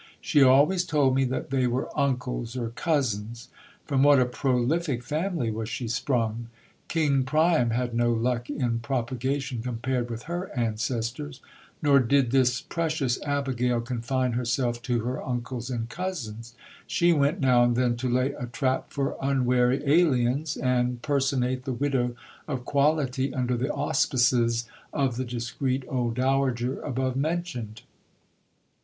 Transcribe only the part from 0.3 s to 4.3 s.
always told me that they were uncles or cousins. From what a